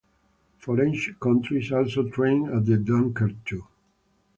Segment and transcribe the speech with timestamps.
[0.57, 3.67] Foreign countries also train at the dunker too.